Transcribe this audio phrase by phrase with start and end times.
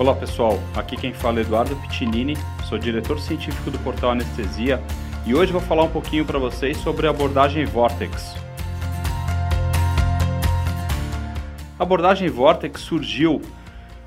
[0.00, 2.34] Olá pessoal, aqui quem fala é Eduardo Piccinini,
[2.66, 4.82] sou diretor científico do portal Anestesia
[5.26, 8.34] e hoje vou falar um pouquinho para vocês sobre a abordagem Vortex.
[11.78, 13.42] A abordagem Vortex surgiu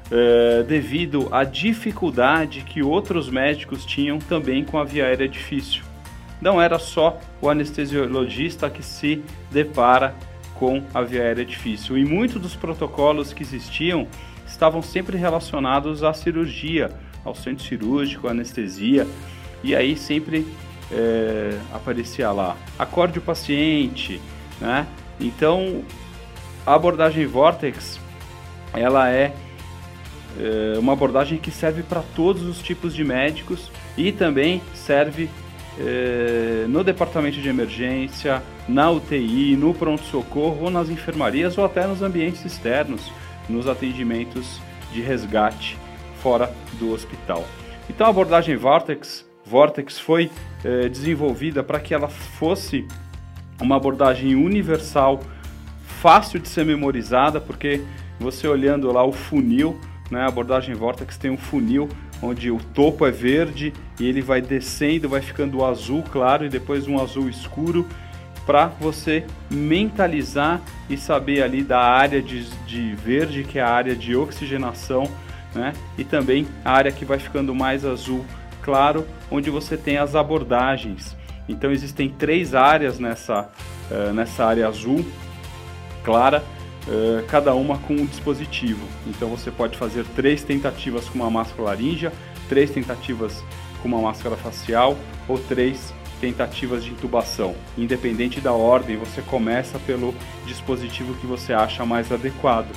[0.09, 5.83] é, devido à dificuldade que outros médicos tinham também com a via aérea difícil.
[6.41, 10.15] Não era só o anestesiologista que se depara
[10.55, 11.95] com a via aérea difícil.
[11.99, 14.07] E muitos dos protocolos que existiam
[14.47, 16.91] estavam sempre relacionados à cirurgia,
[17.23, 19.07] ao centro cirúrgico, à anestesia,
[19.63, 20.45] e aí sempre
[20.91, 24.21] é, aparecia lá, acorde o paciente,
[24.59, 24.85] né?
[25.19, 25.83] Então,
[26.65, 27.99] a abordagem Vortex,
[28.73, 29.33] ela é,
[30.39, 35.29] é uma abordagem que serve para todos os tipos de médicos e também serve
[35.79, 42.01] é, no departamento de emergência, na UTI, no pronto-socorro, ou nas enfermarias ou até nos
[42.01, 43.11] ambientes externos
[43.49, 44.59] nos atendimentos
[44.91, 45.77] de resgate
[46.21, 47.43] fora do hospital.
[47.89, 50.31] Então a abordagem Vortex, Vortex foi
[50.63, 52.87] eh, desenvolvida para que ela fosse
[53.61, 55.19] uma abordagem universal,
[56.01, 57.81] fácil de ser memorizada, porque
[58.19, 61.89] você olhando lá o funil, né, a abordagem Vortex tem um funil
[62.21, 66.87] onde o topo é verde e ele vai descendo, vai ficando azul claro e depois
[66.87, 67.85] um azul escuro
[68.45, 73.95] para você mentalizar e saber ali da área de, de verde, que é a área
[73.95, 75.09] de oxigenação,
[75.55, 75.73] né?
[75.97, 78.25] E também a área que vai ficando mais azul
[78.61, 81.15] claro, onde você tem as abordagens.
[81.47, 83.49] Então existem três áreas nessa,
[83.91, 85.05] uh, nessa área azul
[86.03, 86.43] clara,
[86.87, 88.85] uh, cada uma com um dispositivo.
[89.07, 92.11] Então você pode fazer três tentativas com uma máscara laríngea,
[92.47, 93.43] três tentativas
[93.81, 94.97] com uma máscara facial
[95.27, 97.53] ou três tentativas de intubação.
[97.77, 102.73] Independente da ordem, você começa pelo dispositivo que você acha mais adequado.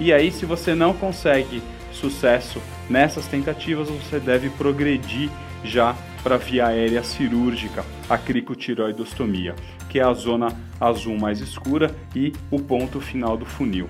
[0.00, 2.60] E aí, se você não consegue sucesso
[2.90, 5.30] nessas tentativas, você deve progredir
[5.62, 9.54] já para via aérea cirúrgica, a cricotiroidostomia,
[9.88, 10.48] que é a zona
[10.80, 13.88] azul mais escura e o ponto final do funil.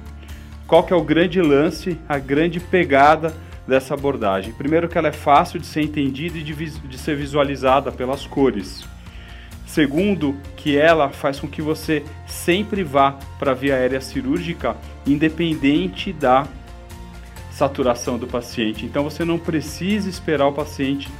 [0.66, 3.34] Qual que é o grande lance, a grande pegada
[3.66, 4.52] dessa abordagem?
[4.52, 8.86] Primeiro que ela é fácil de ser entendida e de, de ser visualizada pelas cores.
[9.68, 14.74] Segundo, que ela faz com que você sempre vá para a via aérea cirúrgica,
[15.06, 16.46] independente da
[17.52, 18.86] saturação do paciente.
[18.86, 21.10] Então você não precisa esperar o paciente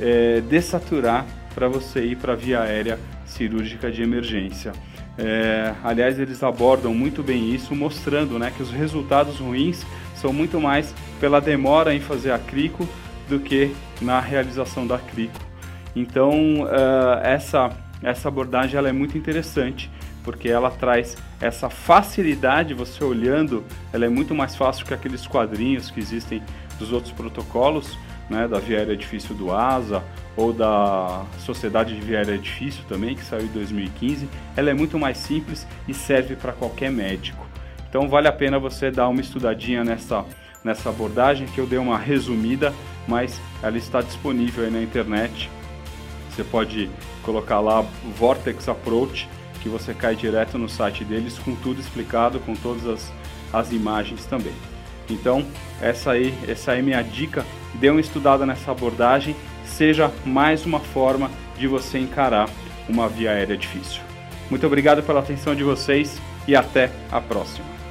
[0.00, 1.26] é, dessaturar
[1.56, 4.72] para você ir para a via aérea cirúrgica de emergência.
[5.18, 9.84] É, aliás, eles abordam muito bem isso, mostrando né, que os resultados ruins
[10.14, 12.88] são muito mais pela demora em fazer a crico
[13.28, 15.51] do que na realização da crico.
[15.94, 17.70] Então, uh, essa,
[18.02, 19.90] essa abordagem ela é muito interessante,
[20.24, 25.90] porque ela traz essa facilidade, você olhando, ela é muito mais fácil que aqueles quadrinhos
[25.90, 26.42] que existem
[26.78, 27.98] dos outros protocolos,
[28.30, 30.02] né, da Via Aérea Difícil do ASA
[30.36, 34.28] ou da Sociedade de Via Aérea Difícil também, que saiu em 2015.
[34.56, 37.46] Ela é muito mais simples e serve para qualquer médico.
[37.88, 40.24] Então vale a pena você dar uma estudadinha nessa,
[40.64, 42.72] nessa abordagem, que eu dei uma resumida,
[43.06, 45.50] mas ela está disponível aí na internet
[46.34, 46.90] você pode
[47.22, 47.84] colocar lá
[48.16, 49.28] Vortex Approach,
[49.60, 53.12] que você cai direto no site deles com tudo explicado, com todas as,
[53.52, 54.54] as imagens também.
[55.10, 55.44] Então,
[55.80, 57.44] essa aí, essa aí é minha dica.
[57.74, 62.48] Dê uma estudada nessa abordagem, seja mais uma forma de você encarar
[62.88, 64.02] uma via aérea difícil.
[64.50, 67.81] Muito obrigado pela atenção de vocês e até a próxima.